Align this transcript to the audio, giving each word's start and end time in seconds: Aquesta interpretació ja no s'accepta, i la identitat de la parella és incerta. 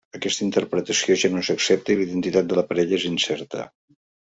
Aquesta 0.19 0.41
interpretació 0.45 1.19
ja 1.25 1.31
no 1.35 1.45
s'accepta, 1.51 1.95
i 1.95 2.01
la 2.03 2.07
identitat 2.09 2.51
de 2.51 2.61
la 2.61 2.67
parella 2.73 3.03
és 3.03 3.09
incerta. 3.15 3.73